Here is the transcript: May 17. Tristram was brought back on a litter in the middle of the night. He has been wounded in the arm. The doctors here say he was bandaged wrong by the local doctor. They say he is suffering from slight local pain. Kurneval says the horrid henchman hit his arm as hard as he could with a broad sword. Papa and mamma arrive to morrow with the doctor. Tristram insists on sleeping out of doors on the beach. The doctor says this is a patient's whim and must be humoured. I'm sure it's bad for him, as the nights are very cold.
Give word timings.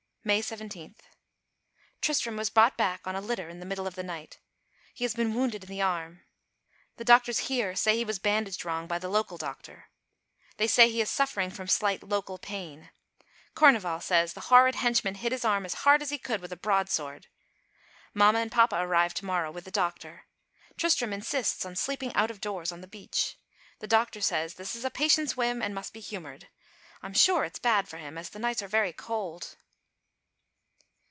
May 0.23 0.43
17. 0.43 0.93
Tristram 1.99 2.37
was 2.37 2.51
brought 2.51 2.77
back 2.77 3.07
on 3.07 3.15
a 3.15 3.21
litter 3.21 3.49
in 3.49 3.59
the 3.59 3.65
middle 3.65 3.87
of 3.87 3.95
the 3.95 4.03
night. 4.03 4.37
He 4.93 5.03
has 5.03 5.15
been 5.15 5.33
wounded 5.33 5.63
in 5.63 5.67
the 5.71 5.81
arm. 5.81 6.25
The 6.97 7.03
doctors 7.03 7.39
here 7.49 7.75
say 7.75 7.95
he 7.97 8.05
was 8.05 8.19
bandaged 8.19 8.63
wrong 8.63 8.85
by 8.85 8.99
the 8.99 9.09
local 9.09 9.39
doctor. 9.39 9.85
They 10.57 10.67
say 10.67 10.91
he 10.91 11.01
is 11.01 11.09
suffering 11.09 11.49
from 11.49 11.67
slight 11.67 12.03
local 12.03 12.37
pain. 12.37 12.91
Kurneval 13.55 14.03
says 14.03 14.33
the 14.33 14.41
horrid 14.41 14.75
henchman 14.75 15.15
hit 15.15 15.31
his 15.31 15.43
arm 15.43 15.65
as 15.65 15.73
hard 15.89 16.03
as 16.03 16.11
he 16.11 16.19
could 16.19 16.39
with 16.39 16.51
a 16.53 16.55
broad 16.55 16.87
sword. 16.87 17.25
Papa 18.15 18.37
and 18.37 18.55
mamma 18.59 18.85
arrive 18.87 19.15
to 19.15 19.25
morrow 19.25 19.49
with 19.49 19.63
the 19.65 19.71
doctor. 19.71 20.27
Tristram 20.77 21.13
insists 21.13 21.65
on 21.65 21.75
sleeping 21.75 22.13
out 22.13 22.29
of 22.29 22.39
doors 22.39 22.71
on 22.71 22.81
the 22.81 22.87
beach. 22.87 23.39
The 23.79 23.87
doctor 23.87 24.21
says 24.21 24.53
this 24.53 24.75
is 24.75 24.85
a 24.85 24.91
patient's 24.91 25.35
whim 25.35 25.63
and 25.63 25.73
must 25.73 25.93
be 25.93 25.99
humoured. 25.99 26.47
I'm 27.01 27.15
sure 27.15 27.43
it's 27.43 27.57
bad 27.57 27.87
for 27.87 27.97
him, 27.97 28.19
as 28.19 28.29
the 28.29 28.37
nights 28.37 28.61
are 28.61 28.67
very 28.67 28.93
cold. 28.93 29.55